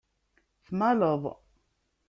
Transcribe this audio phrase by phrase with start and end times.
[0.65, 1.23] Tmaleḍ.